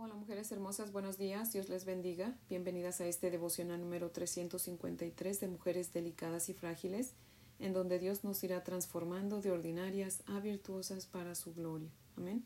Hola 0.00 0.14
mujeres 0.14 0.52
hermosas, 0.52 0.92
buenos 0.92 1.18
días, 1.18 1.52
Dios 1.52 1.68
les 1.68 1.84
bendiga. 1.84 2.32
Bienvenidas 2.48 3.00
a 3.00 3.06
este 3.06 3.32
devocional 3.32 3.80
número 3.80 4.12
353 4.12 5.40
de 5.40 5.48
Mujeres 5.48 5.92
Delicadas 5.92 6.48
y 6.48 6.54
Frágiles, 6.54 7.14
en 7.58 7.72
donde 7.72 7.98
Dios 7.98 8.22
nos 8.22 8.44
irá 8.44 8.62
transformando 8.62 9.40
de 9.40 9.50
ordinarias 9.50 10.22
a 10.26 10.38
virtuosas 10.38 11.06
para 11.06 11.34
su 11.34 11.52
gloria. 11.52 11.90
Amén. 12.16 12.44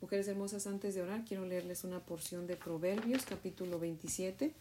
Mujeres 0.00 0.28
hermosas, 0.28 0.68
antes 0.68 0.94
de 0.94 1.02
orar, 1.02 1.24
quiero 1.24 1.44
leerles 1.44 1.82
una 1.82 2.06
porción 2.06 2.46
de 2.46 2.54
Proverbios, 2.54 3.24
capítulo 3.24 3.80
27, 3.80 4.54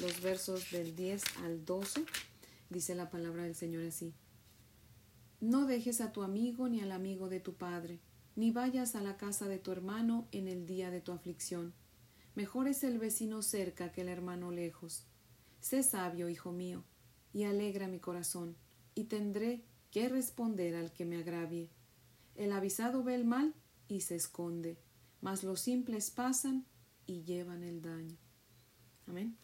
los 0.00 0.22
versos 0.22 0.70
del 0.70 0.94
10 0.94 1.24
al 1.42 1.64
12. 1.64 2.04
Dice 2.70 2.94
la 2.94 3.10
palabra 3.10 3.42
del 3.42 3.56
Señor 3.56 3.82
así. 3.82 4.14
No 5.40 5.66
dejes 5.66 6.00
a 6.00 6.12
tu 6.12 6.22
amigo 6.22 6.68
ni 6.68 6.80
al 6.80 6.92
amigo 6.92 7.28
de 7.28 7.40
tu 7.40 7.54
padre 7.54 7.98
ni 8.34 8.50
vayas 8.50 8.94
a 8.94 9.02
la 9.02 9.16
casa 9.16 9.46
de 9.48 9.58
tu 9.58 9.72
hermano 9.72 10.28
en 10.32 10.48
el 10.48 10.66
día 10.66 10.90
de 10.90 11.00
tu 11.00 11.12
aflicción. 11.12 11.74
Mejor 12.34 12.68
es 12.68 12.82
el 12.82 12.98
vecino 12.98 13.42
cerca 13.42 13.92
que 13.92 14.00
el 14.00 14.08
hermano 14.08 14.50
lejos. 14.50 15.06
Sé 15.60 15.82
sabio, 15.82 16.28
hijo 16.28 16.50
mío, 16.50 16.84
y 17.32 17.44
alegra 17.44 17.88
mi 17.88 18.00
corazón, 18.00 18.56
y 18.94 19.04
tendré 19.04 19.64
que 19.90 20.08
responder 20.08 20.74
al 20.74 20.92
que 20.92 21.04
me 21.04 21.16
agravie. 21.16 21.70
El 22.34 22.52
avisado 22.52 23.04
ve 23.04 23.14
el 23.14 23.24
mal 23.24 23.54
y 23.88 24.00
se 24.00 24.16
esconde, 24.16 24.78
mas 25.20 25.44
los 25.44 25.60
simples 25.60 26.10
pasan 26.10 26.66
y 27.06 27.22
llevan 27.22 27.62
el 27.62 27.82
daño. 27.82 28.16
Amén. 29.06 29.36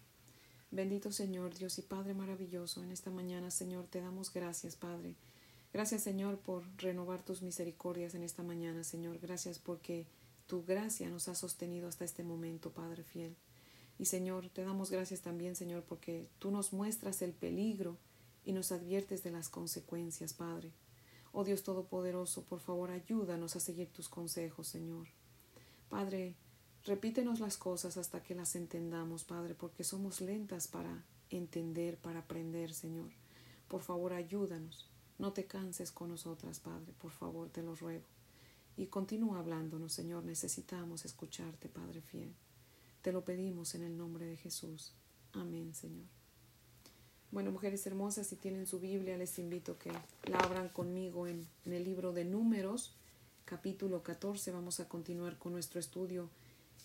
Bendito 0.71 1.13
Señor, 1.13 1.55
Dios 1.55 1.79
y 1.79 1.83
Padre 1.83 2.15
maravilloso, 2.15 2.83
en 2.83 2.91
esta 2.91 3.11
mañana, 3.11 3.51
Señor, 3.51 3.87
te 3.87 4.01
damos 4.01 4.33
gracias, 4.33 4.77
Padre 4.77 5.17
Gracias, 5.73 6.03
Señor, 6.03 6.39
por 6.39 6.65
renovar 6.79 7.23
tus 7.23 7.43
misericordias 7.43 8.15
en 8.15 8.23
esta 8.23 8.43
mañana, 8.43 8.85
Señor. 8.85 9.19
Gracias 9.19 9.59
porque 9.59 10.07
tu 10.47 10.65
gracia 10.65 11.11
nos 11.11 11.29
ha 11.29 11.35
sostenido 11.35 11.89
hasta 11.89 12.05
este 12.05 12.25
momento, 12.25 12.73
Padre 12.73 13.05
fiel. 13.05 13.37
Y 13.99 14.07
Señor, 14.07 14.49
te 14.49 14.65
damos 14.65 14.91
gracias 14.91 15.21
también, 15.21 15.57
Señor, 15.57 15.83
porque 15.83 16.29
tú 16.39 16.51
nos 16.51 16.73
muestras 16.73 17.21
el 17.21 17.33
peligro 17.33 17.99
y 18.45 18.53
nos 18.53 18.73
adviertes 18.73 19.23
de 19.23 19.31
las 19.31 19.51
consecuencias, 19.51 20.33
Padre. 20.33 20.73
Oh 21.33 21.45
Dios 21.45 21.63
Todopoderoso, 21.63 22.45
por 22.45 22.61
favor, 22.61 22.91
ayúdanos 22.91 23.57
a 23.57 23.61
seguir 23.61 23.89
tus 23.93 24.09
consejos, 24.09 24.69
Señor. 24.69 25.09
Padre, 25.91 26.35
repítenos 26.85 27.41
las 27.41 27.59
cosas 27.59 27.99
hasta 27.99 28.23
que 28.23 28.35
las 28.35 28.55
entendamos, 28.57 29.25
Padre, 29.25 29.55
porque 29.55 29.85
somos 29.85 30.23
lentas 30.23 30.69
para 30.69 31.05
entender, 31.29 31.99
para 31.99 32.21
aprender, 32.21 32.73
Señor. 32.73 33.11
Por 33.69 33.83
favor, 33.83 34.15
ayúdanos. 34.15 34.89
No 35.19 35.33
te 35.33 35.47
canses 35.47 35.91
con 35.91 36.11
nosotras, 36.11 36.61
Padre, 36.61 36.93
por 37.01 37.11
favor, 37.11 37.49
te 37.49 37.63
lo 37.63 37.75
ruego. 37.75 38.05
Y 38.77 38.87
continúa 38.87 39.41
hablándonos, 39.41 39.93
Señor, 39.93 40.25
necesitamos 40.25 41.05
escucharte, 41.05 41.69
Padre 41.69 42.01
fiel. 42.01 42.33
Te 43.03 43.13
lo 43.13 43.25
pedimos 43.25 43.75
en 43.75 43.83
el 43.83 43.97
nombre 43.97 44.27
de 44.27 44.37
Jesús. 44.37 44.93
Amén, 45.33 45.75
Señor. 45.75 46.07
Bueno, 47.33 47.51
mujeres 47.51 47.85
hermosas, 47.87 48.29
si 48.29 48.37
tienen 48.37 48.67
su 48.67 48.79
Biblia, 48.79 49.19
les 49.19 49.39
invito 49.39 49.73
a 49.73 49.79
que 49.79 49.93
la 50.31 50.39
abran 50.39 50.69
conmigo 50.69 51.27
en, 51.27 51.47
en 51.67 51.73
el 51.73 51.85
libro 51.85 52.13
de 52.13 52.25
Números, 52.25 52.95
capítulo 53.45 54.05
14. 54.05 54.53
Vamos 54.53 54.79
a 54.79 54.89
continuar 54.89 55.37
con 55.37 55.53
nuestro 55.53 55.81
estudio 55.81 56.31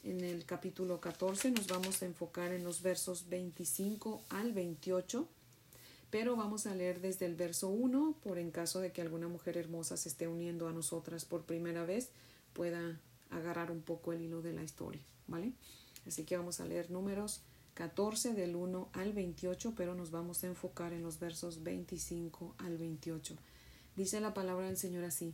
en 0.03 0.21
el 0.21 0.45
capítulo 0.45 0.99
14. 0.99 1.51
Nos 1.51 1.67
vamos 1.67 2.01
a 2.01 2.07
enfocar 2.07 2.51
en 2.51 2.63
los 2.63 2.81
versos 2.81 3.29
25 3.29 4.23
al 4.29 4.53
28 4.53 5.27
pero 6.13 6.35
vamos 6.35 6.67
a 6.67 6.75
leer 6.75 7.01
desde 7.01 7.25
el 7.25 7.33
verso 7.33 7.69
1 7.69 8.17
por 8.21 8.37
en 8.37 8.51
caso 8.51 8.79
de 8.79 8.91
que 8.91 9.01
alguna 9.01 9.27
mujer 9.27 9.57
hermosa 9.57 9.97
se 9.97 10.09
esté 10.09 10.27
uniendo 10.27 10.67
a 10.67 10.71
nosotras 10.71 11.25
por 11.25 11.41
primera 11.41 11.85
vez 11.85 12.11
pueda 12.53 12.99
agarrar 13.31 13.71
un 13.71 13.81
poco 13.81 14.13
el 14.13 14.21
hilo 14.21 14.43
de 14.43 14.53
la 14.53 14.61
historia, 14.61 15.01
¿vale? 15.25 15.53
Así 16.05 16.23
que 16.23 16.37
vamos 16.37 16.59
a 16.59 16.67
leer 16.67 16.91
números 16.91 17.41
14 17.73 18.35
del 18.35 18.55
1 18.55 18.89
al 18.93 19.11
28, 19.11 19.73
pero 19.75 19.95
nos 19.95 20.11
vamos 20.11 20.43
a 20.43 20.47
enfocar 20.47 20.93
en 20.93 21.01
los 21.01 21.17
versos 21.17 21.63
25 21.63 22.53
al 22.59 22.77
28. 22.77 23.35
Dice 23.95 24.21
la 24.21 24.35
palabra 24.35 24.67
del 24.67 24.77
Señor 24.77 25.05
así. 25.05 25.33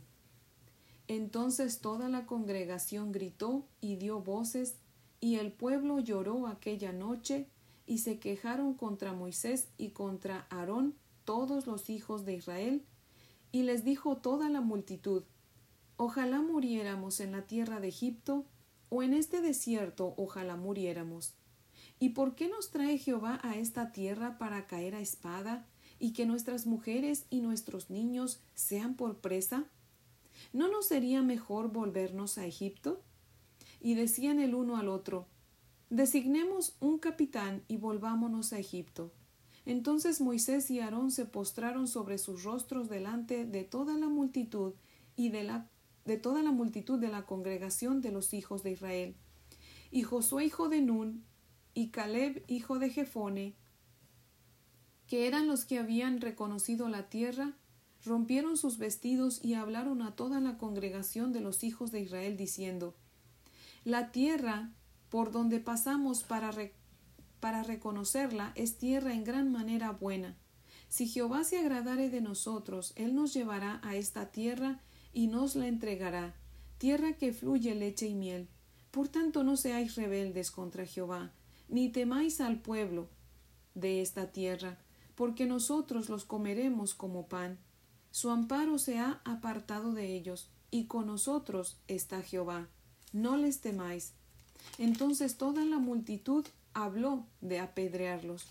Entonces 1.08 1.80
toda 1.80 2.08
la 2.08 2.24
congregación 2.24 3.12
gritó 3.12 3.66
y 3.82 3.96
dio 3.96 4.20
voces, 4.20 4.76
y 5.20 5.34
el 5.34 5.52
pueblo 5.52 5.98
lloró 5.98 6.46
aquella 6.46 6.90
noche 6.90 7.48
y 7.90 7.98
se 7.98 8.20
quejaron 8.20 8.74
contra 8.74 9.12
Moisés 9.12 9.66
y 9.76 9.88
contra 9.88 10.46
Aarón 10.48 10.94
todos 11.24 11.66
los 11.66 11.90
hijos 11.90 12.24
de 12.24 12.34
Israel, 12.34 12.84
y 13.50 13.64
les 13.64 13.82
dijo 13.82 14.18
toda 14.18 14.48
la 14.48 14.60
multitud, 14.60 15.24
Ojalá 15.96 16.40
muriéramos 16.40 17.18
en 17.18 17.32
la 17.32 17.48
tierra 17.48 17.80
de 17.80 17.88
Egipto, 17.88 18.44
o 18.90 19.02
en 19.02 19.12
este 19.12 19.40
desierto 19.40 20.14
ojalá 20.16 20.54
muriéramos. 20.54 21.34
¿Y 21.98 22.10
por 22.10 22.36
qué 22.36 22.48
nos 22.48 22.70
trae 22.70 22.96
Jehová 22.96 23.40
a 23.42 23.56
esta 23.56 23.90
tierra 23.90 24.38
para 24.38 24.68
caer 24.68 24.94
a 24.94 25.00
espada, 25.00 25.66
y 25.98 26.12
que 26.12 26.26
nuestras 26.26 26.66
mujeres 26.66 27.26
y 27.28 27.40
nuestros 27.40 27.90
niños 27.90 28.38
sean 28.54 28.94
por 28.94 29.16
presa? 29.16 29.64
¿No 30.52 30.68
nos 30.70 30.86
sería 30.86 31.22
mejor 31.22 31.72
volvernos 31.72 32.38
a 32.38 32.46
Egipto? 32.46 33.02
Y 33.80 33.94
decían 33.94 34.38
el 34.38 34.54
uno 34.54 34.76
al 34.76 34.88
otro, 34.88 35.26
Designemos 35.90 36.76
un 36.78 36.98
capitán 36.98 37.64
y 37.66 37.76
volvámonos 37.76 38.52
a 38.52 38.60
Egipto. 38.60 39.12
Entonces 39.66 40.20
Moisés 40.20 40.70
y 40.70 40.78
Aarón 40.78 41.10
se 41.10 41.26
postraron 41.26 41.88
sobre 41.88 42.18
sus 42.18 42.44
rostros 42.44 42.88
delante 42.88 43.44
de 43.44 43.64
toda 43.64 43.98
la 43.98 44.08
multitud 44.08 44.74
y 45.16 45.30
de, 45.30 45.42
la, 45.42 45.68
de 46.04 46.16
toda 46.16 46.44
la 46.44 46.52
multitud 46.52 47.00
de 47.00 47.08
la 47.08 47.26
congregación 47.26 48.00
de 48.02 48.12
los 48.12 48.34
hijos 48.34 48.62
de 48.62 48.70
Israel. 48.70 49.16
Y 49.90 50.02
Josué 50.02 50.44
hijo 50.44 50.68
de 50.68 50.80
Nun 50.80 51.24
y 51.74 51.88
Caleb 51.88 52.44
hijo 52.46 52.78
de 52.78 52.90
Jefone, 52.90 53.56
que 55.08 55.26
eran 55.26 55.48
los 55.48 55.64
que 55.64 55.80
habían 55.80 56.20
reconocido 56.20 56.88
la 56.88 57.08
tierra, 57.08 57.56
rompieron 58.04 58.56
sus 58.56 58.78
vestidos 58.78 59.44
y 59.44 59.54
hablaron 59.54 60.02
a 60.02 60.14
toda 60.14 60.38
la 60.38 60.56
congregación 60.56 61.32
de 61.32 61.40
los 61.40 61.64
hijos 61.64 61.90
de 61.90 62.00
Israel 62.00 62.36
diciendo 62.36 62.94
La 63.84 64.12
tierra 64.12 64.70
por 65.10 65.32
donde 65.32 65.60
pasamos 65.60 66.22
para, 66.22 66.52
para 67.40 67.62
reconocerla 67.62 68.52
es 68.54 68.78
tierra 68.78 69.12
en 69.12 69.24
gran 69.24 69.52
manera 69.52 69.90
buena. 69.90 70.36
Si 70.88 71.06
Jehová 71.06 71.44
se 71.44 71.58
agradare 71.58 72.10
de 72.10 72.20
nosotros, 72.20 72.92
Él 72.96 73.14
nos 73.14 73.34
llevará 73.34 73.80
a 73.84 73.96
esta 73.96 74.30
tierra 74.30 74.80
y 75.12 75.26
nos 75.26 75.56
la 75.56 75.66
entregará, 75.66 76.34
tierra 76.78 77.12
que 77.12 77.32
fluye 77.32 77.74
leche 77.74 78.06
y 78.06 78.14
miel. 78.14 78.48
Por 78.90 79.08
tanto 79.08 79.44
no 79.44 79.56
seáis 79.56 79.94
rebeldes 79.94 80.50
contra 80.50 80.86
Jehová, 80.86 81.32
ni 81.68 81.90
temáis 81.90 82.40
al 82.40 82.60
pueblo 82.60 83.08
de 83.74 84.00
esta 84.00 84.32
tierra, 84.32 84.78
porque 85.14 85.46
nosotros 85.46 86.08
los 86.08 86.24
comeremos 86.24 86.94
como 86.94 87.28
pan. 87.28 87.58
Su 88.10 88.30
amparo 88.30 88.78
se 88.78 88.98
ha 88.98 89.20
apartado 89.24 89.92
de 89.92 90.16
ellos, 90.16 90.50
y 90.72 90.86
con 90.86 91.06
nosotros 91.06 91.78
está 91.86 92.22
Jehová. 92.22 92.68
No 93.12 93.36
les 93.36 93.60
temáis, 93.60 94.14
entonces 94.78 95.36
toda 95.36 95.64
la 95.64 95.78
multitud 95.78 96.46
habló 96.74 97.26
de 97.40 97.60
apedrearlos. 97.60 98.46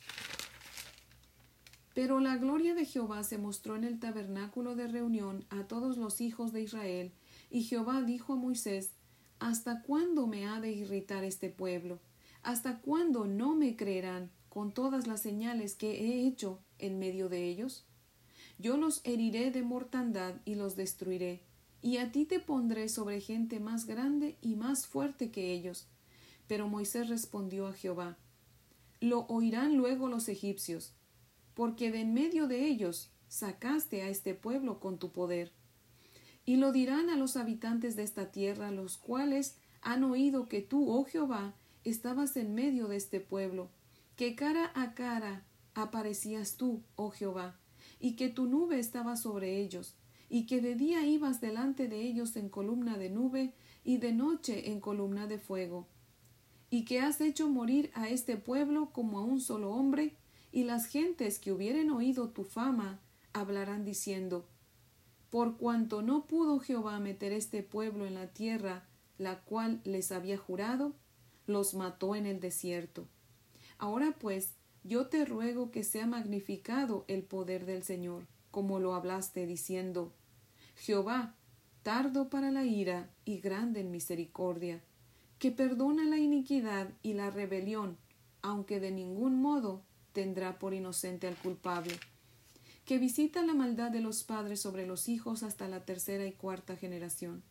Pero 1.93 2.19
la 2.19 2.37
gloria 2.37 2.75
de 2.75 2.85
Jehová 2.85 3.23
se 3.23 3.37
mostró 3.37 3.75
en 3.75 3.83
el 3.83 3.99
tabernáculo 3.99 4.75
de 4.75 4.87
reunión 4.87 5.45
a 5.49 5.63
todos 5.63 5.97
los 5.97 6.21
hijos 6.21 6.53
de 6.53 6.61
Israel, 6.61 7.11
y 7.49 7.63
Jehová 7.63 8.01
dijo 8.01 8.33
a 8.33 8.37
Moisés, 8.37 8.91
¿Hasta 9.39 9.81
cuándo 9.81 10.27
me 10.27 10.47
ha 10.47 10.59
de 10.59 10.71
irritar 10.71 11.23
este 11.23 11.49
pueblo? 11.49 11.99
¿Hasta 12.43 12.79
cuándo 12.79 13.25
no 13.25 13.55
me 13.55 13.75
creerán 13.75 14.29
con 14.49 14.71
todas 14.71 15.07
las 15.07 15.21
señales 15.21 15.75
que 15.75 15.91
he 15.91 16.27
hecho 16.27 16.59
en 16.77 16.99
medio 16.99 17.29
de 17.29 17.45
ellos? 17.49 17.85
Yo 18.57 18.77
los 18.77 19.01
heriré 19.05 19.51
de 19.51 19.61
mortandad 19.61 20.35
y 20.45 20.55
los 20.55 20.75
destruiré, 20.75 21.41
y 21.81 21.97
a 21.97 22.11
ti 22.11 22.25
te 22.25 22.39
pondré 22.39 22.89
sobre 22.89 23.21
gente 23.21 23.59
más 23.59 23.85
grande 23.85 24.37
y 24.41 24.55
más 24.55 24.85
fuerte 24.85 25.31
que 25.31 25.53
ellos, 25.53 25.87
pero 26.49 26.67
Moisés 26.67 27.07
respondió 27.09 27.67
a 27.67 27.73
Jehová, 27.73 28.17
Lo 28.99 29.27
oirán 29.27 29.77
luego 29.77 30.07
los 30.07 30.27
egipcios, 30.27 30.95
porque 31.53 31.91
de 31.91 32.01
en 32.01 32.15
medio 32.15 32.47
de 32.47 32.65
ellos 32.65 33.11
sacaste 33.27 34.01
a 34.01 34.09
este 34.09 34.33
pueblo 34.33 34.79
con 34.79 34.97
tu 34.97 35.11
poder. 35.11 35.51
Y 36.45 36.55
lo 36.55 36.71
dirán 36.71 37.11
a 37.11 37.17
los 37.17 37.37
habitantes 37.37 37.95
de 37.95 38.01
esta 38.01 38.31
tierra, 38.31 38.71
los 38.71 38.97
cuales 38.97 39.57
han 39.81 40.03
oído 40.03 40.49
que 40.49 40.61
tú, 40.61 40.89
oh 40.89 41.05
Jehová, 41.05 41.53
estabas 41.83 42.35
en 42.35 42.55
medio 42.55 42.87
de 42.87 42.97
este 42.97 43.19
pueblo, 43.19 43.69
que 44.15 44.35
cara 44.35 44.71
a 44.73 44.95
cara 44.95 45.45
aparecías 45.75 46.57
tú, 46.57 46.81
oh 46.95 47.11
Jehová, 47.11 47.59
y 47.99 48.15
que 48.15 48.27
tu 48.27 48.47
nube 48.47 48.79
estaba 48.79 49.17
sobre 49.17 49.59
ellos, 49.59 49.93
y 50.29 50.47
que 50.47 50.61
de 50.61 50.73
día 50.73 51.05
ibas 51.05 51.41
delante 51.41 51.87
de 51.87 52.01
ellos 52.01 52.35
en 52.37 52.49
columna 52.49 52.97
de 52.97 53.11
nube, 53.11 53.53
y 53.83 53.97
de 53.97 54.13
noche 54.13 54.71
en 54.71 54.79
columna 54.79 55.27
de 55.27 55.37
fuego 55.37 55.87
y 56.69 56.85
que 56.85 56.99
has 56.99 57.19
hecho 57.21 57.49
morir 57.49 57.91
a 57.93 58.09
este 58.09 58.37
pueblo 58.37 58.89
como 58.91 59.19
a 59.19 59.23
un 59.23 59.41
solo 59.41 59.71
hombre, 59.71 60.15
y 60.51 60.63
las 60.63 60.85
gentes 60.87 61.37
que 61.37 61.51
hubieren 61.51 61.91
oído 61.91 62.29
tu 62.29 62.43
fama 62.43 62.99
hablarán 63.33 63.85
diciendo 63.85 64.45
Por 65.29 65.57
cuanto 65.57 66.01
no 66.01 66.25
pudo 66.25 66.59
Jehová 66.59 66.99
meter 66.99 67.33
este 67.33 67.61
pueblo 67.61 68.07
en 68.07 68.15
la 68.15 68.27
tierra 68.27 68.89
la 69.19 69.41
cual 69.41 69.81
les 69.83 70.11
había 70.11 70.37
jurado, 70.37 70.93
los 71.45 71.75
mató 71.75 72.15
en 72.15 72.25
el 72.25 72.39
desierto. 72.39 73.05
Ahora 73.77 74.15
pues, 74.17 74.53
yo 74.83 75.07
te 75.07 75.25
ruego 75.25 75.71
que 75.71 75.83
sea 75.83 76.07
magnificado 76.07 77.05
el 77.07 77.23
poder 77.23 77.65
del 77.65 77.83
Señor, 77.83 78.25
como 78.49 78.79
lo 78.79 78.95
hablaste, 78.95 79.45
diciendo, 79.45 80.13
Jehová, 80.75 81.35
tardo 81.83 82.29
para 82.29 82.49
la 82.49 82.63
ira 82.63 83.09
y 83.25 83.39
grande 83.39 83.81
en 83.81 83.91
misericordia, 83.91 84.81
que 85.39 85.51
perdona 85.51 86.03
la 86.03 86.17
iniquidad 86.17 86.89
y 87.01 87.13
la 87.13 87.31
rebelión, 87.31 87.97
aunque 88.41 88.81
de 88.81 88.91
ningún 88.91 89.41
modo 89.41 89.81
tendrá 90.11 90.59
por 90.59 90.73
inocente 90.73 91.27
al 91.27 91.35
culpable, 91.37 91.97
que 92.85 92.97
visita 92.97 93.41
la 93.41 93.53
maldad 93.53 93.89
de 93.89 94.01
los 94.01 94.23
padres 94.23 94.59
sobre 94.59 94.85
los 94.85 95.07
hijos 95.07 95.43
hasta 95.43 95.69
la 95.69 95.85
tercera 95.85 96.25
y 96.25 96.33
cuarta 96.33 96.75
generación. 96.75 97.41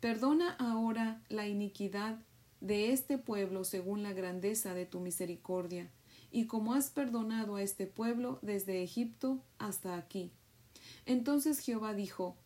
Perdona 0.00 0.52
ahora 0.52 1.20
la 1.28 1.48
iniquidad 1.48 2.18
de 2.60 2.92
este 2.92 3.18
pueblo 3.18 3.64
según 3.64 4.02
la 4.02 4.12
grandeza 4.12 4.74
de 4.74 4.86
tu 4.86 5.00
misericordia, 5.00 5.90
y 6.30 6.46
como 6.46 6.74
has 6.74 6.90
perdonado 6.90 7.56
a 7.56 7.62
este 7.62 7.86
pueblo 7.86 8.38
desde 8.42 8.82
Egipto 8.82 9.42
hasta 9.58 9.96
aquí. 9.96 10.30
Entonces 11.06 11.58
Jehová 11.58 11.94
dijo, 11.94 12.36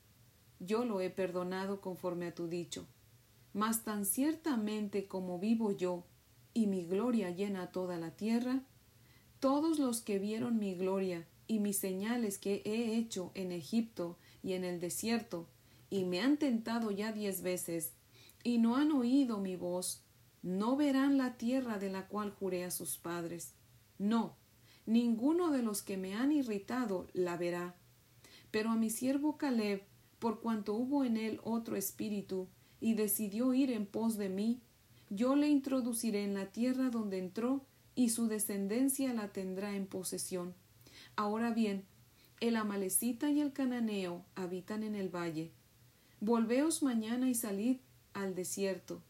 Yo 0.58 0.84
lo 0.84 1.00
he 1.00 1.10
perdonado 1.10 1.80
conforme 1.80 2.26
a 2.26 2.34
tu 2.34 2.46
dicho. 2.48 2.86
Mas 3.52 3.84
tan 3.84 4.04
ciertamente 4.04 5.08
como 5.08 5.38
vivo 5.38 5.72
yo, 5.72 6.04
y 6.54 6.66
mi 6.66 6.84
gloria 6.84 7.30
llena 7.30 7.72
toda 7.72 7.98
la 7.98 8.12
tierra, 8.12 8.62
todos 9.40 9.78
los 9.78 10.02
que 10.02 10.18
vieron 10.18 10.58
mi 10.58 10.74
gloria 10.74 11.26
y 11.46 11.58
mis 11.58 11.78
señales 11.78 12.38
que 12.38 12.62
he 12.64 12.96
hecho 12.96 13.32
en 13.34 13.52
Egipto 13.52 14.18
y 14.42 14.52
en 14.52 14.64
el 14.64 14.80
desierto, 14.80 15.48
y 15.88 16.04
me 16.04 16.20
han 16.20 16.36
tentado 16.36 16.90
ya 16.90 17.12
diez 17.12 17.42
veces, 17.42 17.92
y 18.44 18.58
no 18.58 18.76
han 18.76 18.92
oído 18.92 19.38
mi 19.38 19.56
voz, 19.56 20.04
no 20.42 20.76
verán 20.76 21.18
la 21.18 21.36
tierra 21.36 21.78
de 21.78 21.90
la 21.90 22.06
cual 22.06 22.30
juré 22.30 22.64
a 22.64 22.70
sus 22.70 22.96
padres. 22.96 23.54
No, 23.98 24.36
ninguno 24.86 25.50
de 25.50 25.62
los 25.62 25.82
que 25.82 25.96
me 25.96 26.14
han 26.14 26.32
irritado 26.32 27.06
la 27.12 27.36
verá. 27.36 27.74
Pero 28.50 28.70
a 28.70 28.76
mi 28.76 28.90
siervo 28.90 29.36
Caleb, 29.36 29.82
por 30.18 30.40
cuanto 30.40 30.74
hubo 30.74 31.04
en 31.04 31.16
él 31.16 31.40
otro 31.44 31.76
espíritu, 31.76 32.48
y 32.80 32.94
decidió 32.94 33.54
ir 33.54 33.70
en 33.70 33.86
pos 33.86 34.16
de 34.16 34.28
mí, 34.28 34.60
yo 35.10 35.36
le 35.36 35.48
introduciré 35.48 36.24
en 36.24 36.34
la 36.34 36.46
tierra 36.46 36.90
donde 36.90 37.18
entró, 37.18 37.66
y 37.94 38.10
su 38.10 38.28
descendencia 38.28 39.12
la 39.12 39.32
tendrá 39.32 39.74
en 39.74 39.86
posesión. 39.86 40.54
Ahora 41.16 41.52
bien, 41.52 41.84
el 42.40 42.56
amalecita 42.56 43.30
y 43.30 43.40
el 43.40 43.52
cananeo 43.52 44.24
habitan 44.34 44.82
en 44.82 44.94
el 44.94 45.14
valle. 45.14 45.52
Volveos 46.20 46.82
mañana 46.82 47.28
y 47.28 47.34
salid 47.34 47.78
al 48.14 48.34
desierto, 48.34 49.02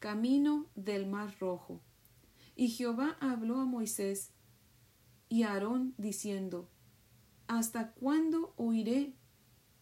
camino 0.00 0.66
del 0.74 1.06
mar 1.06 1.36
rojo. 1.38 1.80
Y 2.56 2.68
Jehová 2.68 3.16
habló 3.20 3.60
a 3.60 3.64
Moisés 3.64 4.32
y 5.28 5.44
a 5.44 5.52
Aarón 5.52 5.94
diciendo, 5.98 6.68
¿Hasta 7.46 7.92
cuándo 7.92 8.52
oiré 8.56 9.14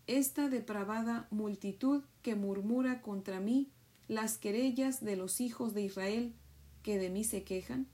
esta 0.08 0.48
depravada 0.48 1.28
multitud 1.30 2.02
que 2.22 2.34
murmura 2.34 3.00
contra 3.02 3.38
mí 3.38 3.70
las 4.08 4.38
querellas 4.38 5.04
de 5.04 5.14
los 5.14 5.40
hijos 5.40 5.74
de 5.74 5.82
Israel 5.82 6.34
que 6.82 6.98
de 6.98 7.10
mí 7.10 7.22
se 7.22 7.44
quejan? 7.44 7.86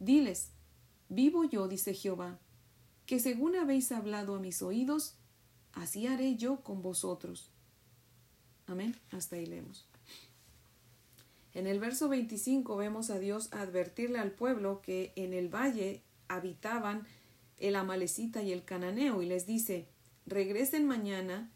Diles, 0.00 0.50
vivo 1.08 1.44
yo, 1.44 1.68
dice 1.68 1.94
Jehová, 1.94 2.38
que 3.06 3.20
según 3.20 3.56
habéis 3.56 3.92
hablado 3.92 4.34
a 4.34 4.40
mis 4.40 4.60
oídos, 4.62 5.14
así 5.72 6.06
haré 6.06 6.36
yo 6.36 6.60
con 6.62 6.82
vosotros. 6.82 7.50
Amén. 8.66 8.96
Hasta 9.10 9.36
ahí 9.36 9.46
leemos. 9.46 9.86
En 11.54 11.66
el 11.66 11.78
verso 11.78 12.08
25 12.08 12.76
vemos 12.76 13.10
a 13.10 13.18
Dios 13.18 13.52
advertirle 13.52 14.18
al 14.18 14.32
pueblo 14.32 14.80
que 14.82 15.12
en 15.16 15.34
el 15.34 15.48
valle 15.48 16.02
habitaban 16.26 17.06
el 17.58 17.76
amalecita 17.76 18.42
y 18.42 18.52
el 18.52 18.64
cananeo 18.64 19.22
y 19.22 19.26
les 19.26 19.46
dice, 19.46 19.86
regresen 20.26 20.86
mañana 20.86 21.50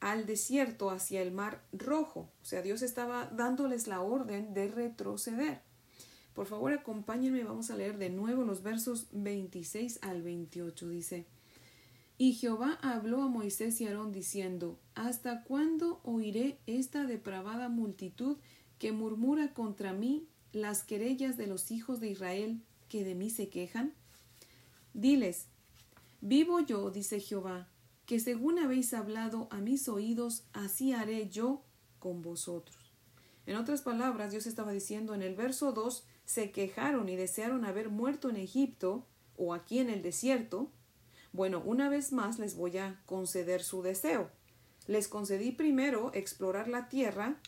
al 0.00 0.26
desierto 0.26 0.90
hacia 0.90 1.22
el 1.22 1.32
mar 1.32 1.62
rojo. 1.72 2.30
O 2.42 2.44
sea, 2.44 2.62
Dios 2.62 2.82
estaba 2.82 3.26
dándoles 3.26 3.86
la 3.86 4.00
orden 4.00 4.54
de 4.54 4.68
retroceder. 4.68 5.60
Por 6.34 6.46
favor, 6.46 6.72
acompáñenme, 6.72 7.44
vamos 7.44 7.70
a 7.70 7.76
leer 7.76 7.98
de 7.98 8.08
nuevo 8.08 8.44
los 8.44 8.62
versos 8.62 9.08
26 9.12 9.98
al 10.02 10.22
28. 10.22 10.88
Dice, 10.88 11.26
Y 12.16 12.32
Jehová 12.34 12.78
habló 12.82 13.22
a 13.22 13.28
Moisés 13.28 13.80
y 13.80 13.86
Aarón 13.86 14.12
diciendo, 14.12 14.78
¿Hasta 14.94 15.42
cuándo 15.44 16.00
oiré 16.02 16.58
esta 16.66 17.04
depravada 17.04 17.68
multitud 17.68 18.38
que 18.78 18.92
murmura 18.92 19.52
contra 19.52 19.92
mí 19.92 20.26
las 20.52 20.82
querellas 20.82 21.36
de 21.36 21.46
los 21.46 21.70
hijos 21.70 22.00
de 22.00 22.08
Israel 22.08 22.62
que 22.88 23.04
de 23.04 23.14
mí 23.14 23.28
se 23.28 23.48
quejan? 23.48 23.92
Diles, 24.94 25.46
Vivo 26.22 26.60
yo, 26.60 26.90
dice 26.90 27.18
Jehová, 27.18 27.66
que 28.10 28.18
según 28.18 28.58
habéis 28.58 28.92
hablado 28.92 29.46
a 29.52 29.58
mis 29.58 29.88
oídos, 29.88 30.42
así 30.52 30.92
haré 30.92 31.28
yo 31.28 31.62
con 32.00 32.22
vosotros. 32.22 32.92
En 33.46 33.54
otras 33.54 33.82
palabras, 33.82 34.32
Dios 34.32 34.48
estaba 34.48 34.72
diciendo 34.72 35.14
en 35.14 35.22
el 35.22 35.36
verso 35.36 35.70
2, 35.70 36.04
se 36.24 36.50
quejaron 36.50 37.08
y 37.08 37.14
desearon 37.14 37.64
haber 37.64 37.88
muerto 37.88 38.28
en 38.28 38.36
Egipto 38.36 39.06
o 39.36 39.54
aquí 39.54 39.78
en 39.78 39.90
el 39.90 40.02
desierto. 40.02 40.72
Bueno, 41.32 41.62
una 41.64 41.88
vez 41.88 42.10
más 42.10 42.40
les 42.40 42.56
voy 42.56 42.78
a 42.78 43.00
conceder 43.06 43.62
su 43.62 43.80
deseo. 43.80 44.28
Les 44.88 45.06
concedí 45.06 45.52
primero 45.52 46.10
explorar 46.12 46.66
la 46.66 46.88
tierra 46.88 47.40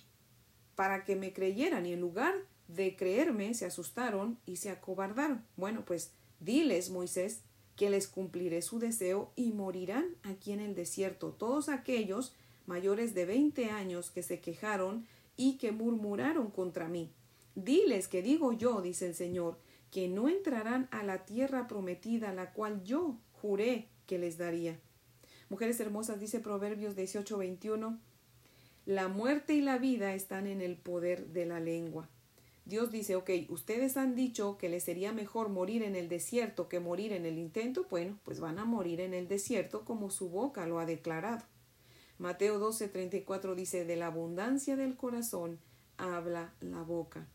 para 0.76 1.05
que 1.05 1.17
me 1.17 1.32
creyeran 1.32 1.87
y 1.87 1.94
en 1.94 2.00
lugar 2.00 2.35
de 2.69 2.94
creerme 2.94 3.53
se 3.55 3.67
asustaron 3.67 4.38
y 4.47 4.59
se 4.59 4.70
acobardaron. 4.70 5.44
Bueno, 5.56 5.85
pues 5.85 6.12
diles, 6.38 6.88
Moisés, 6.91 7.43
que 7.82 7.90
les 7.90 8.06
cumpliré 8.06 8.62
su 8.62 8.79
deseo 8.79 9.32
y 9.34 9.50
morirán 9.50 10.14
aquí 10.23 10.52
en 10.52 10.61
el 10.61 10.76
desierto 10.76 11.32
todos 11.32 11.69
aquellos 11.69 12.32
mayores 12.64 13.12
de 13.12 13.26
veinte 13.26 13.70
años 13.70 14.12
que 14.12 14.23
se 14.23 14.38
quejaron 14.38 15.05
y 15.37 15.58
que 15.58 15.73
murmuraron 15.73 16.52
contra 16.52 16.87
mí. 16.87 17.11
Diles 17.56 18.06
que 18.06 18.23
digo 18.23 18.52
yo, 18.52 18.82
dice 18.82 19.08
el 19.08 19.17
Señor, 19.17 19.58
que 19.90 20.06
no 20.06 20.29
entrarán 20.29 20.87
a 20.93 21.02
la 21.02 21.25
tierra 21.25 21.67
prometida, 21.67 22.32
la 22.32 22.52
cual 22.52 22.84
yo 22.84 23.17
juré 23.32 23.88
que 24.06 24.17
les 24.17 24.38
daría. 24.38 24.78
Mujeres 25.49 25.81
hermosas, 25.81 26.20
dice 26.20 26.38
Proverbios 26.38 26.94
18, 26.94 27.37
21, 27.37 27.99
la 28.87 29.08
muerte 29.08 29.55
y 29.55 29.61
la 29.61 29.78
vida 29.78 30.14
están 30.14 30.46
en 30.46 30.61
el 30.61 30.76
poder 30.76 31.31
de 31.31 31.46
la 31.46 31.58
lengua. 31.58 32.08
Dios 32.64 32.93
dice, 32.93 33.16
ok, 33.16 33.31
ustedes 33.49 33.97
han 33.97 34.14
dicho 34.14 34.57
que 34.57 34.69
les 34.69 34.85
sería 34.85 35.12
mejor 35.12 35.49
morir 35.49 35.83
en 35.83 35.97
el 35.97 36.09
desierto 36.09 36.69
que 36.69 36.78
morir 36.78 37.12
en 37.12 37.26
el 37.26 37.38
intento, 37.38 37.87
bueno, 37.90 38.19
pues 38.23 38.38
van 38.38 38.59
a 38.59 38.64
morir 38.64 39.00
en 39.00 39.14
el 39.14 39.26
desierto 39.26 39.85
como 39.85 40.11
su 40.11 40.28
boca 40.28 40.66
lo 40.66 40.78
ha 40.78 40.87
declarado. 40.87 41.45
Mateo 42.19 42.61
12, 42.61 42.88
34 42.88 43.57
dice, 43.57 43.85
de 43.85 43.97
la 43.97 44.07
abundancia 44.07 44.76
del 44.76 44.97
corazón 44.97 45.59
habla 45.97 46.54
la 46.61 46.83
boca. 46.83 47.26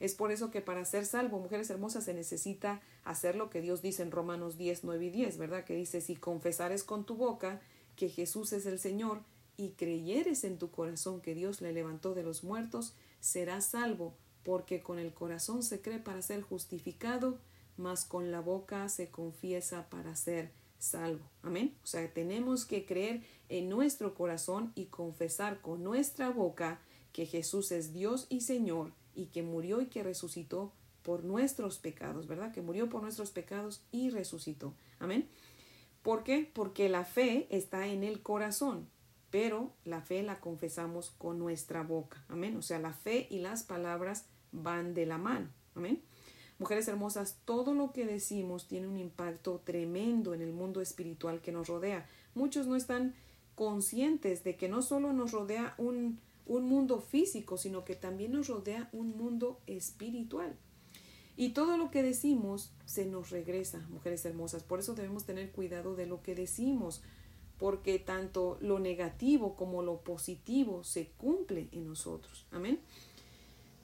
Es 0.00 0.16
por 0.16 0.32
eso 0.32 0.50
que 0.50 0.60
para 0.60 0.84
ser 0.84 1.06
salvo, 1.06 1.38
mujeres 1.38 1.70
hermosas, 1.70 2.04
se 2.04 2.12
necesita 2.12 2.80
hacer 3.04 3.36
lo 3.36 3.50
que 3.50 3.60
Dios 3.60 3.82
dice 3.82 4.02
en 4.02 4.10
Romanos 4.10 4.58
10, 4.58 4.82
9 4.82 5.06
y 5.06 5.10
10, 5.10 5.38
¿verdad? 5.38 5.64
Que 5.64 5.76
dice, 5.76 6.00
si 6.00 6.16
confesares 6.16 6.82
con 6.82 7.04
tu 7.04 7.14
boca 7.14 7.60
que 7.94 8.08
Jesús 8.08 8.52
es 8.52 8.66
el 8.66 8.80
Señor 8.80 9.20
y 9.56 9.70
creyeres 9.70 10.42
en 10.42 10.58
tu 10.58 10.72
corazón 10.72 11.20
que 11.20 11.34
Dios 11.34 11.60
le 11.60 11.72
levantó 11.72 12.14
de 12.14 12.24
los 12.24 12.42
muertos, 12.42 12.94
serás 13.20 13.66
salvo 13.66 14.16
porque 14.44 14.82
con 14.82 14.98
el 14.98 15.12
corazón 15.12 15.62
se 15.62 15.80
cree 15.80 15.98
para 15.98 16.22
ser 16.22 16.42
justificado, 16.42 17.38
mas 17.76 18.04
con 18.04 18.30
la 18.30 18.40
boca 18.40 18.88
se 18.88 19.10
confiesa 19.10 19.88
para 19.88 20.14
ser 20.16 20.50
salvo. 20.78 21.24
Amén. 21.42 21.74
O 21.84 21.86
sea, 21.86 22.12
tenemos 22.12 22.64
que 22.64 22.84
creer 22.84 23.22
en 23.48 23.68
nuestro 23.68 24.14
corazón 24.14 24.72
y 24.74 24.86
confesar 24.86 25.60
con 25.60 25.82
nuestra 25.82 26.30
boca 26.30 26.80
que 27.12 27.26
Jesús 27.26 27.72
es 27.72 27.92
Dios 27.92 28.26
y 28.28 28.40
Señor 28.40 28.92
y 29.14 29.26
que 29.26 29.42
murió 29.42 29.80
y 29.80 29.86
que 29.86 30.02
resucitó 30.02 30.72
por 31.02 31.24
nuestros 31.24 31.78
pecados, 31.78 32.26
¿verdad? 32.26 32.52
Que 32.52 32.62
murió 32.62 32.88
por 32.88 33.02
nuestros 33.02 33.30
pecados 33.30 33.82
y 33.92 34.10
resucitó. 34.10 34.74
Amén. 34.98 35.28
¿Por 36.02 36.24
qué? 36.24 36.50
Porque 36.52 36.88
la 36.88 37.04
fe 37.04 37.46
está 37.50 37.86
en 37.86 38.02
el 38.02 38.22
corazón 38.22 38.88
pero 39.32 39.72
la 39.86 40.02
fe 40.02 40.22
la 40.22 40.40
confesamos 40.40 41.10
con 41.16 41.38
nuestra 41.38 41.82
boca. 41.82 42.22
Amén. 42.28 42.54
O 42.56 42.62
sea, 42.62 42.78
la 42.78 42.92
fe 42.92 43.26
y 43.30 43.38
las 43.38 43.64
palabras 43.64 44.26
van 44.52 44.92
de 44.92 45.06
la 45.06 45.16
mano. 45.16 45.48
Amén. 45.74 46.02
Mujeres 46.58 46.86
hermosas, 46.86 47.38
todo 47.46 47.72
lo 47.72 47.92
que 47.92 48.04
decimos 48.04 48.68
tiene 48.68 48.86
un 48.86 48.98
impacto 48.98 49.62
tremendo 49.64 50.34
en 50.34 50.42
el 50.42 50.52
mundo 50.52 50.82
espiritual 50.82 51.40
que 51.40 51.50
nos 51.50 51.68
rodea. 51.68 52.06
Muchos 52.34 52.66
no 52.66 52.76
están 52.76 53.14
conscientes 53.54 54.44
de 54.44 54.56
que 54.56 54.68
no 54.68 54.82
solo 54.82 55.14
nos 55.14 55.32
rodea 55.32 55.74
un, 55.78 56.20
un 56.44 56.66
mundo 56.66 57.00
físico, 57.00 57.56
sino 57.56 57.86
que 57.86 57.96
también 57.96 58.32
nos 58.32 58.48
rodea 58.48 58.90
un 58.92 59.16
mundo 59.16 59.60
espiritual. 59.66 60.54
Y 61.38 61.54
todo 61.54 61.78
lo 61.78 61.90
que 61.90 62.02
decimos 62.02 62.70
se 62.84 63.06
nos 63.06 63.30
regresa, 63.30 63.78
mujeres 63.88 64.26
hermosas. 64.26 64.62
Por 64.62 64.80
eso 64.80 64.94
debemos 64.94 65.24
tener 65.24 65.50
cuidado 65.52 65.96
de 65.96 66.04
lo 66.04 66.22
que 66.22 66.34
decimos 66.34 67.02
porque 67.62 68.00
tanto 68.00 68.58
lo 68.60 68.80
negativo 68.80 69.54
como 69.54 69.84
lo 69.84 69.98
positivo 69.98 70.82
se 70.82 71.10
cumple 71.10 71.68
en 71.70 71.86
nosotros. 71.86 72.44
Amén. 72.50 72.80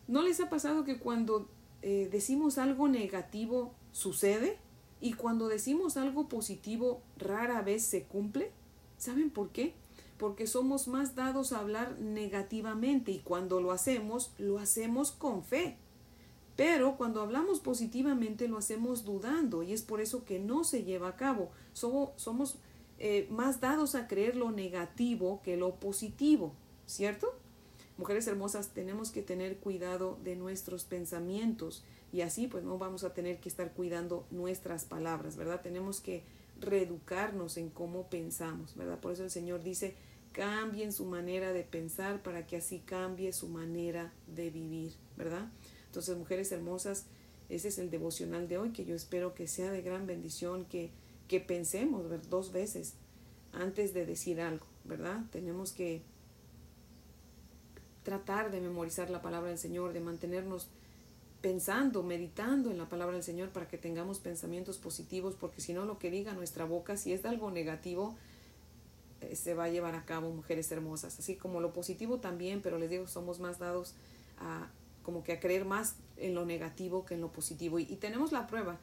¿No 0.09 0.23
les 0.23 0.41
ha 0.41 0.51
pasado 0.51 0.83
que 0.83 0.99
cuando 0.99 1.49
eh, 1.83 2.09
decimos 2.11 2.59
algo 2.59 2.89
negativo 2.89 3.73
sucede? 3.93 4.59
Y 5.01 5.13
cuando 5.13 5.47
decimos 5.47 5.97
algo 5.97 6.29
positivo 6.29 7.03
rara 7.19 7.63
vez 7.63 7.85
se 7.85 8.03
cumple. 8.03 8.51
¿Saben 8.97 9.31
por 9.31 9.51
qué? 9.51 9.75
Porque 10.19 10.49
somos 10.49 10.89
más 10.89 11.15
dados 11.15 11.53
a 11.53 11.61
hablar 11.61 12.01
negativamente 12.01 13.13
y 13.13 13.21
cuando 13.21 13.61
lo 13.61 13.71
hacemos, 13.71 14.33
lo 14.39 14.59
hacemos 14.59 15.13
con 15.13 15.45
fe. 15.45 15.77
Pero 16.57 16.97
cuando 16.97 17.23
hablamos 17.23 17.61
positivamente 17.61 18.49
lo 18.49 18.59
hacemos 18.59 19.05
dudando 19.05 19.63
y 19.63 19.73
es 19.73 19.83
por 19.83 20.01
eso 20.01 20.25
que 20.25 20.41
no 20.41 20.65
se 20.65 20.83
lleva 20.83 21.07
a 21.11 21.15
cabo. 21.15 21.53
Somos, 21.73 22.59
eh, 22.99 23.27
más 23.31 23.61
dados 23.61 23.95
a 23.95 24.09
creer 24.09 24.37
lo 24.37 24.51
negativo 24.51 25.41
que 25.43 25.57
lo 25.57 25.77
positivo, 25.77 26.53
¿cierto? 26.87 27.35
Mujeres 27.97 28.27
hermosas, 28.27 28.69
tenemos 28.69 29.11
que 29.11 29.23
tener 29.23 29.59
cuidado 29.59 30.19
de 30.25 30.37
nuestros 30.37 30.85
pensamientos 30.85 31.85
y 32.13 32.23
así 32.23 32.47
pues 32.47 32.65
no 32.65 32.79
vamos 32.79 33.05
a 33.05 33.13
tener 33.13 33.39
que 33.39 33.49
estar 33.49 33.73
cuidando 33.73 34.27
nuestras 34.31 34.85
palabras, 34.85 35.37
¿verdad? 35.37 35.61
Tenemos 35.63 36.01
que 36.01 36.23
reeducarnos 36.61 37.57
en 37.57 37.71
cómo 37.71 38.09
pensamos, 38.09 38.77
¿verdad? 38.77 38.99
Por 39.01 39.13
eso 39.13 39.25
el 39.25 39.31
Señor 39.31 39.63
dice, 39.63 39.95
cambien 40.33 40.93
su 40.93 41.05
manera 41.05 41.53
de 41.53 41.65
pensar 41.65 42.23
para 42.23 42.47
que 42.47 42.57
así 42.57 42.81
cambie 42.81 43.33
su 43.33 43.49
manera 43.49 44.13
de 44.27 44.51
vivir, 44.51 44.93
¿verdad? 45.17 45.49
Entonces, 45.87 46.17
mujeres 46.17 46.53
hermosas, 46.53 47.07
ese 47.49 47.69
es 47.69 47.79
el 47.79 47.91
devocional 47.91 48.49
de 48.49 48.59
hoy 48.59 48.71
que 48.71 48.85
yo 48.85 48.95
espero 48.95 49.35
que 49.35 49.49
sea 49.49 49.71
de 49.71 49.83
gran 49.83 50.07
bendición, 50.07 50.65
que, 50.67 50.91
que 51.29 51.41
pensemos 51.41 52.05
dos 52.29 52.53
veces 52.53 52.95
antes 53.53 53.95
de 53.95 54.07
decir 54.07 54.41
algo, 54.41 54.67
¿verdad? 54.85 55.23
Tenemos 55.31 55.73
que 55.73 56.03
tratar 58.03 58.51
de 58.51 58.61
memorizar 58.61 59.11
la 59.11 59.21
palabra 59.21 59.51
del 59.51 59.59
Señor, 59.59 59.93
de 59.93 60.01
mantenernos 60.01 60.69
pensando, 61.41 62.03
meditando 62.03 62.71
en 62.71 62.79
la 62.79 62.89
palabra 62.89 63.15
del 63.15 63.23
Señor 63.23 63.51
para 63.51 63.69
que 63.69 63.79
tengamos 63.79 64.19
pensamientos 64.19 64.79
positivos, 64.79 65.35
porque 65.35 65.61
si 65.61 65.73
no 65.73 65.85
lo 65.85 65.99
que 65.99 66.11
diga 66.11 66.33
nuestra 66.33 66.65
boca, 66.65 66.97
si 66.97 67.13
es 67.13 67.23
de 67.23 67.29
algo 67.29 67.51
negativo, 67.51 68.17
eh, 69.21 69.37
se 69.37 69.55
va 69.55 69.65
a 69.65 69.69
llevar 69.69 69.95
a 69.95 70.05
cabo, 70.05 70.31
mujeres 70.31 70.71
hermosas. 70.73 71.19
Así 71.19 71.37
como 71.37 71.61
lo 71.61 71.73
positivo 71.73 72.19
también, 72.19 72.61
pero 72.63 72.79
les 72.79 72.91
digo, 72.91 73.07
somos 73.07 73.41
más 73.41 73.59
dados 73.59 73.95
a, 74.39 74.69
como 75.03 75.23
que 75.23 75.33
a 75.33 75.41
creer 75.41 75.65
más 75.65 75.97
en 76.17 76.35
lo 76.35 76.45
negativo 76.45 77.05
que 77.05 77.15
en 77.15 77.21
lo 77.21 77.33
positivo. 77.33 77.79
Y, 77.79 77.85
tenemos 77.97 78.33
la 78.33 78.47
prueba. 78.47 78.79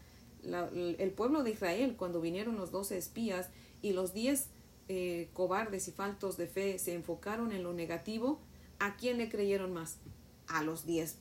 El 0.46 1.12
pueblo 1.12 1.44
de 1.44 1.52
Israel, 1.52 1.96
cuando 1.98 2.22
vinieron 2.22 2.56
los 2.56 2.72
doce 2.72 2.98
espías 2.98 3.50
y 3.82 3.94
los 3.94 4.14
diez 4.14 4.48
eh, 4.88 5.30
cobardes 5.34 5.88
y 5.88 5.92
faltos 5.92 6.38
de 6.38 6.48
fe 6.48 6.78
se 6.78 6.94
enfocaron 6.94 7.52
en 7.52 7.64
lo 7.64 7.74
negativo, 7.74 8.40
¿a 8.80 8.96
quién 8.98 9.18
le 9.18 9.30
creyeron 9.30 9.74
más? 9.74 9.98
A 10.48 10.64
los 10.64 10.86
diez 10.86 11.18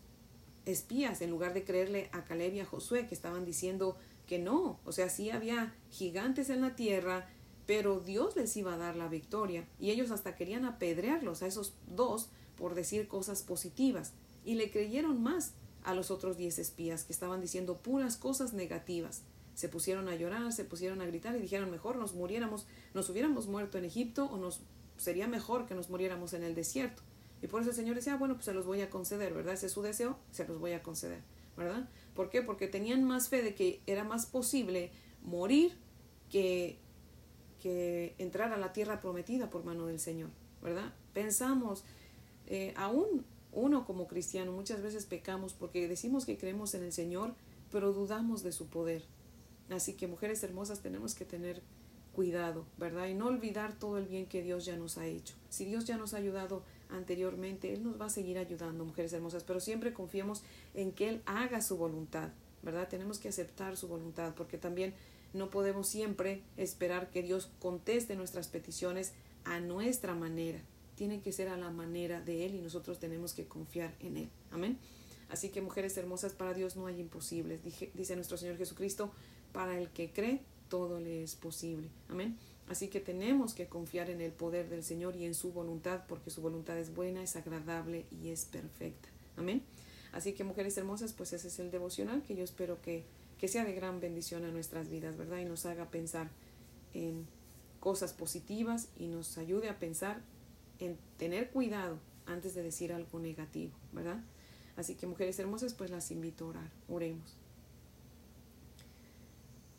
espías, 0.67 1.21
en 1.21 1.31
lugar 1.31 1.55
de 1.55 1.65
creerle 1.65 2.09
a 2.13 2.25
Caleb 2.25 2.55
y 2.55 2.61
a 2.61 2.67
Josué, 2.67 3.07
que 3.07 3.15
estaban 3.15 3.45
diciendo 3.45 3.97
que 4.27 4.39
no. 4.39 4.79
O 4.85 4.93
sea, 4.93 5.09
sí 5.09 5.31
había 5.31 5.75
gigantes 5.91 6.51
en 6.51 6.61
la 6.61 6.77
tierra, 6.77 7.29
pero 7.67 8.01
Dios 8.01 8.37
les 8.37 8.57
iba 8.57 8.75
a 8.75 8.79
dar 8.79 8.97
la 8.97 9.09
victoria. 9.09 9.67
Y 9.79 9.91
ellos 9.91 10.11
hasta 10.11 10.35
querían 10.35 10.65
apedrearlos 10.65 11.43
a 11.43 11.47
esos 11.47 11.75
dos 11.87 12.29
por 12.57 12.75
decir 12.75 13.09
cosas 13.09 13.43
positivas 13.43 14.13
y 14.45 14.55
le 14.55 14.71
creyeron 14.71 15.23
más 15.23 15.55
a 15.85 15.95
los 15.95 16.11
otros 16.11 16.37
diez 16.37 16.59
espías 16.59 17.05
que 17.05 17.13
estaban 17.13 17.41
diciendo 17.41 17.79
puras 17.79 18.17
cosas 18.17 18.53
negativas. 18.53 19.23
Se 19.55 19.69
pusieron 19.69 20.09
a 20.09 20.17
llorar, 20.17 20.53
se 20.53 20.65
pusieron 20.65 21.01
a 21.01 21.07
gritar 21.07 21.37
y 21.37 21.41
dijeron 21.41 21.71
mejor 21.71 21.97
nos 21.97 22.15
muriéramos, 22.15 22.67
nos 22.93 23.09
hubiéramos 23.09 23.47
muerto 23.47 23.79
en 23.79 23.85
Egipto 23.85 24.25
o 24.27 24.39
nos 24.39 24.61
sería 24.97 25.29
mejor 25.29 25.67
que 25.67 25.75
nos 25.75 25.91
muriéramos 25.91 26.33
en 26.33 26.43
el 26.43 26.55
desierto. 26.55 27.03
Y 27.43 27.47
por 27.47 27.61
eso 27.61 27.71
el 27.71 27.77
Señor 27.77 27.95
decía, 27.95 28.15
ah, 28.15 28.17
bueno, 28.17 28.35
pues 28.35 28.47
se 28.47 28.55
los 28.55 28.65
voy 28.65 28.81
a 28.81 28.89
conceder, 28.89 29.35
¿verdad? 29.35 29.55
Ese 29.55 29.67
es 29.67 29.73
su 29.73 29.83
deseo, 29.83 30.19
se 30.31 30.47
los 30.47 30.59
voy 30.59 30.73
a 30.73 30.83
conceder, 30.83 31.21
¿verdad? 31.57 31.89
¿Por 32.15 32.31
qué? 32.31 32.43
Porque 32.43 32.69
tenían 32.69 33.05
más 33.05 33.29
fe 33.29 33.43
de 33.43 33.55
que 33.55 33.83
era 33.87 34.03
más 34.03 34.27
posible 34.27 34.91
morir 35.23 35.77
que, 36.31 36.79
que 37.61 38.15
entrar 38.19 38.53
a 38.53 38.57
la 38.57 38.73
tierra 38.73 39.01
prometida 39.01 39.51
por 39.51 39.65
mano 39.65 39.87
del 39.87 40.01
Señor, 40.01 40.31
¿verdad? 40.63 40.95
Pensamos, 41.13 41.85
eh, 42.47 42.73
aún 42.77 43.27
uno 43.55 43.87
como 43.87 44.07
cristiano 44.07 44.53
muchas 44.53 44.83
veces 44.83 45.07
pecamos 45.07 45.53
porque 45.55 45.89
decimos 45.89 46.27
que 46.27 46.37
creemos 46.37 46.75
en 46.75 46.83
el 46.83 46.93
Señor, 46.93 47.35
pero 47.71 47.93
dudamos 47.93 48.43
de 48.43 48.53
su 48.53 48.67
poder. 48.67 49.03
Así 49.71 49.95
que 49.95 50.07
mujeres 50.07 50.43
hermosas 50.43 50.81
tenemos 50.81 51.15
que 51.15 51.25
tener 51.25 51.63
cuidado, 52.13 52.67
¿verdad? 52.79 53.09
Y 53.09 53.15
no 53.15 53.27
olvidar 53.27 53.79
todo 53.79 53.99
el 53.99 54.07
bien 54.07 54.27
que 54.27 54.43
Dios 54.43 54.65
ya 54.65 54.77
nos 54.77 54.99
ha 54.99 55.07
hecho. 55.07 55.35
Si 55.49 55.65
Dios 55.65 55.85
ya 55.85 55.97
nos 55.97 56.15
ha 56.15 56.19
ayudado 56.19 56.63
anteriormente, 56.89 57.73
Él 57.73 57.83
nos 57.83 58.01
va 58.01 58.07
a 58.07 58.11
seguir 58.11 58.39
ayudando, 58.39 58.85
mujeres 58.85 59.13
hermosas, 59.13 59.43
pero 59.45 59.61
siempre 59.61 59.93
confiemos 59.93 60.43
en 60.75 60.93
que 60.93 61.09
Él 61.09 61.23
haga 61.27 61.61
su 61.61 61.77
voluntad, 61.77 62.31
¿verdad? 62.63 62.89
Tenemos 62.89 63.19
que 63.19 63.29
aceptar 63.29 63.77
su 63.77 63.89
voluntad 63.89 64.35
porque 64.37 64.59
también 64.59 64.95
no 65.33 65.51
podemos 65.51 65.89
siempre 65.89 66.43
esperar 66.57 67.11
que 67.11 67.23
Dios 67.23 67.51
conteste 67.59 68.15
nuestras 68.15 68.49
peticiones 68.49 69.13
a 69.45 69.59
nuestra 69.61 70.15
manera 70.15 70.61
tiene 70.97 71.21
que 71.21 71.33
ser 71.33 71.49
a 71.49 71.57
la 71.57 71.71
manera 71.71 72.21
de 72.21 72.47
Él 72.47 72.55
y 72.55 72.61
nosotros 72.61 72.99
tenemos 72.99 73.33
que 73.33 73.47
confiar 73.47 73.95
en 74.01 74.17
Él. 74.17 74.29
Amén. 74.51 74.79
Así 75.29 75.49
que 75.49 75.61
mujeres 75.61 75.97
hermosas, 75.97 76.33
para 76.33 76.55
Dios 76.55 76.77
no 76.77 76.87
hay 76.87 77.01
imposibles. 77.01 77.61
dice 77.95 78.17
nuestro 78.17 78.37
Señor 78.37 78.57
Jesucristo, 78.57 79.11
para 79.53 79.79
el 79.79 79.89
que 79.89 80.11
cree, 80.11 80.41
todo 80.69 81.01
le 81.01 81.23
es 81.23 81.35
posible. 81.35 81.89
Amén. 82.09 82.37
Así 82.69 82.89
que 82.89 83.01
tenemos 83.01 83.55
que 83.55 83.67
confiar 83.67 84.11
en 84.11 84.21
el 84.21 84.33
poder 84.33 84.69
del 84.69 84.83
Señor 84.83 85.17
y 85.17 85.25
en 85.25 85.35
su 85.35 85.53
voluntad, 85.53 86.05
porque 86.09 86.31
su 86.31 86.41
voluntad 86.41 86.79
es 86.79 86.95
buena, 86.95 87.23
es 87.23 87.37
agradable 87.37 88.07
y 88.11 88.29
es 88.31 88.45
perfecta. 88.47 89.09
Amén. 89.37 89.63
Así 90.13 90.33
que 90.33 90.45
mujeres 90.45 90.77
hermosas, 90.79 91.13
pues 91.13 91.33
ese 91.33 91.49
es 91.49 91.59
el 91.59 91.71
devocional 91.71 92.23
que 92.23 92.37
yo 92.37 92.45
espero 92.45 92.81
que, 92.81 93.05
que 93.39 93.49
sea 93.49 93.65
de 93.65 93.75
gran 93.75 94.01
bendición 94.01 94.45
a 94.45 94.51
nuestras 94.51 94.89
vidas, 94.89 95.17
¿verdad? 95.17 95.39
Y 95.39 95.45
nos 95.45 95.67
haga 95.67 95.91
pensar 95.91 96.31
en 96.95 97.27
cosas 97.81 98.13
positivas 98.13 98.89
y 98.97 99.09
nos 99.09 99.37
ayude 99.37 99.69
a 99.69 99.79
pensar 99.79 100.23
en 100.79 100.99
tener 101.19 101.51
cuidado 101.51 101.99
antes 102.27 102.55
de 102.55 102.63
decir 102.63 102.93
algo 102.93 103.19
negativo, 103.19 103.73
¿verdad? 103.93 104.23
Así 104.77 104.95
que 104.95 105.07
mujeres 105.07 105.39
hermosas, 105.39 105.75
pues 105.75 105.91
las 105.91 106.11
invito 106.11 106.47
a 106.47 106.49
orar. 106.49 106.71
Oremos. 106.89 107.37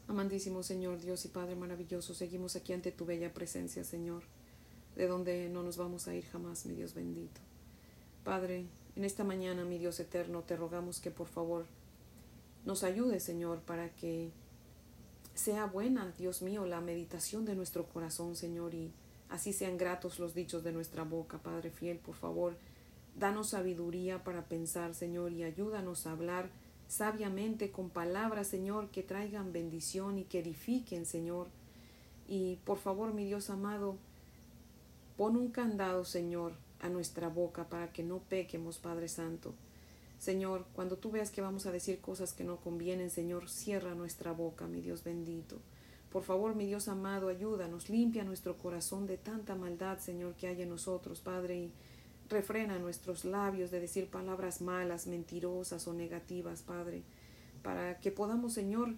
Amantísimo 0.08 0.62
Señor, 0.62 1.02
Dios 1.02 1.26
y 1.26 1.30
Padre 1.30 1.56
maravilloso, 1.56 2.14
seguimos 2.14 2.56
aquí 2.56 2.74
ante 2.74 2.92
tu 2.92 3.06
bella 3.06 3.34
presencia, 3.34 3.84
Señor, 3.84 4.24
de 4.96 5.08
donde 5.08 5.50
no 5.50 5.64
nos 5.64 5.78
vamos 5.78 6.08
a 6.08 6.14
ir 6.14 6.26
jamás, 6.26 6.66
mi 6.68 6.76
Dios 6.76 6.94
bendito. 6.94 7.42
Padre, 8.24 8.66
en 8.96 9.04
esta 9.04 9.24
mañana, 9.24 9.66
mi 9.66 9.80
Dios 9.80 10.00
eterno, 10.00 10.44
te 10.44 10.56
rogamos 10.56 11.00
que 11.00 11.10
por 11.10 11.28
favor 11.28 11.66
nos 12.66 12.84
ayude, 12.84 13.20
Señor, 13.20 13.62
para 13.62 13.90
que 13.96 14.32
sea 15.34 15.66
buena, 15.66 16.14
Dios 16.18 16.42
mío, 16.42 16.66
la 16.66 16.82
meditación 16.82 17.44
de 17.46 17.56
nuestro 17.56 17.86
corazón, 17.86 18.36
Señor, 18.36 18.74
y 18.74 18.92
Así 19.30 19.54
sean 19.54 19.78
gratos 19.78 20.20
los 20.20 20.34
dichos 20.34 20.64
de 20.64 20.72
nuestra 20.72 21.04
boca, 21.04 21.40
Padre 21.40 21.72
fiel, 21.72 21.98
por 21.98 22.16
favor. 22.16 22.56
Danos 23.18 23.50
sabiduría 23.50 24.24
para 24.24 24.46
pensar, 24.46 24.94
Señor, 24.94 25.32
y 25.32 25.44
ayúdanos 25.44 26.06
a 26.06 26.12
hablar 26.12 26.50
sabiamente 26.88 27.72
con 27.72 27.90
palabras, 27.90 28.48
Señor, 28.48 28.90
que 28.90 29.04
traigan 29.04 29.54
bendición 29.54 30.20
y 30.20 30.26
que 30.26 30.40
edifiquen, 30.40 31.06
Señor. 31.06 31.48
Y 32.28 32.58
por 32.66 32.78
favor, 32.78 33.14
mi 33.14 33.26
Dios 33.26 33.50
amado, 33.50 33.98
pon 35.18 35.38
un 35.38 35.50
candado, 35.50 36.04
Señor, 36.06 36.54
a 36.82 36.90
nuestra 36.90 37.30
boca 37.30 37.70
para 37.70 37.92
que 37.92 38.04
no 38.04 38.20
pequemos, 38.20 38.78
Padre 38.78 39.08
Santo. 39.08 39.54
Señor, 40.20 40.66
cuando 40.74 40.98
tú 40.98 41.12
veas 41.12 41.30
que 41.30 41.42
vamos 41.42 41.66
a 41.66 41.72
decir 41.72 42.00
cosas 42.00 42.34
que 42.34 42.44
no 42.44 42.58
convienen, 42.58 43.10
Señor, 43.10 43.50
cierra 43.50 43.96
nuestra 43.96 44.32
boca, 44.32 44.68
mi 44.68 44.82
Dios 44.82 45.04
bendito. 45.04 45.60
Por 46.16 46.24
favor, 46.24 46.56
mi 46.56 46.66
Dios 46.66 46.88
amado, 46.88 47.28
ayúdanos, 47.28 47.90
limpia 47.90 48.24
nuestro 48.24 48.58
corazón 48.58 49.06
de 49.06 49.18
tanta 49.18 49.54
maldad, 49.54 50.00
Señor, 50.00 50.34
que 50.36 50.48
hay 50.48 50.62
en 50.62 50.70
nosotros, 50.70 51.20
Padre, 51.20 51.58
y 51.58 51.72
refrena 52.30 52.80
nuestros 52.80 53.26
labios 53.26 53.70
de 53.70 53.82
decir 53.82 54.08
palabras 54.08 54.62
malas, 54.62 55.08
mentirosas 55.08 55.86
o 55.90 55.94
negativas, 55.94 56.62
Padre, 56.62 57.04
para 57.64 58.00
que 58.00 58.12
podamos, 58.12 58.54
Señor, 58.54 58.94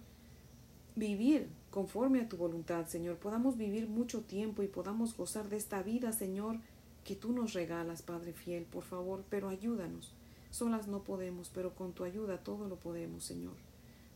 vivir 0.94 1.48
conforme 1.72 2.20
a 2.20 2.28
tu 2.28 2.36
voluntad, 2.36 2.86
Señor, 2.86 3.16
podamos 3.16 3.56
vivir 3.56 3.88
mucho 3.88 4.20
tiempo 4.20 4.62
y 4.62 4.68
podamos 4.68 5.16
gozar 5.16 5.48
de 5.48 5.56
esta 5.56 5.82
vida, 5.82 6.12
Señor, 6.12 6.58
que 7.02 7.16
tú 7.16 7.32
nos 7.32 7.52
regalas, 7.52 8.00
Padre 8.00 8.32
fiel, 8.32 8.62
por 8.62 8.84
favor, 8.84 9.24
pero 9.28 9.48
ayúdanos. 9.48 10.12
Solas 10.52 10.86
no 10.86 11.02
podemos, 11.02 11.50
pero 11.52 11.74
con 11.74 11.94
tu 11.94 12.04
ayuda 12.04 12.38
todo 12.38 12.68
lo 12.68 12.76
podemos, 12.76 13.24
Señor. 13.24 13.54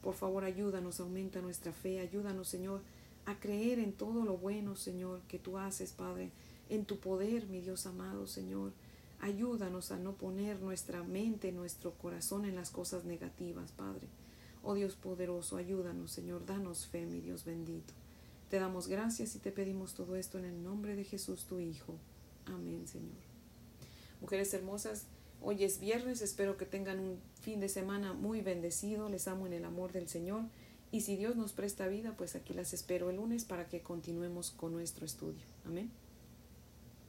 Por 0.02 0.14
favor, 0.14 0.44
ayúdanos, 0.44 1.00
aumenta 1.00 1.40
nuestra 1.40 1.72
fe, 1.72 1.98
ayúdanos, 1.98 2.48
Señor, 2.48 2.80
a 3.26 3.38
creer 3.38 3.78
en 3.78 3.92
todo 3.92 4.24
lo 4.24 4.36
bueno, 4.36 4.76
Señor, 4.76 5.20
que 5.28 5.38
tú 5.38 5.58
haces, 5.58 5.92
Padre, 5.92 6.30
en 6.68 6.84
tu 6.84 6.98
poder, 6.98 7.46
mi 7.46 7.60
Dios 7.60 7.86
amado, 7.86 8.26
Señor. 8.26 8.72
Ayúdanos 9.20 9.92
a 9.92 9.98
no 9.98 10.14
poner 10.14 10.60
nuestra 10.60 11.02
mente, 11.04 11.52
nuestro 11.52 11.92
corazón 11.92 12.44
en 12.44 12.56
las 12.56 12.70
cosas 12.70 13.04
negativas, 13.04 13.70
Padre. 13.72 14.08
Oh 14.62 14.74
Dios 14.74 14.96
poderoso, 14.96 15.56
ayúdanos, 15.56 16.10
Señor, 16.10 16.44
danos 16.46 16.86
fe, 16.86 17.06
mi 17.06 17.20
Dios 17.20 17.44
bendito. 17.44 17.94
Te 18.50 18.58
damos 18.58 18.88
gracias 18.88 19.34
y 19.36 19.38
te 19.38 19.52
pedimos 19.52 19.94
todo 19.94 20.16
esto 20.16 20.38
en 20.38 20.44
el 20.44 20.62
nombre 20.62 20.96
de 20.96 21.04
Jesús, 21.04 21.46
tu 21.46 21.58
Hijo. 21.60 21.96
Amén, 22.46 22.86
Señor. 22.86 23.22
Mujeres 24.20 24.52
hermosas, 24.54 25.06
Hoy 25.44 25.64
es 25.64 25.80
viernes, 25.80 26.22
espero 26.22 26.56
que 26.56 26.66
tengan 26.66 27.00
un 27.00 27.18
fin 27.40 27.58
de 27.58 27.68
semana 27.68 28.12
muy 28.12 28.42
bendecido, 28.42 29.08
les 29.08 29.26
amo 29.26 29.48
en 29.48 29.52
el 29.52 29.64
amor 29.64 29.90
del 29.90 30.08
Señor 30.08 30.42
y 30.92 31.00
si 31.00 31.16
Dios 31.16 31.36
nos 31.36 31.52
presta 31.52 31.88
vida, 31.88 32.14
pues 32.16 32.36
aquí 32.36 32.52
las 32.52 32.74
espero 32.74 33.10
el 33.10 33.16
lunes 33.16 33.44
para 33.44 33.66
que 33.66 33.80
continuemos 33.80 34.50
con 34.50 34.72
nuestro 34.72 35.06
estudio. 35.06 35.42
Amén. 35.64 35.90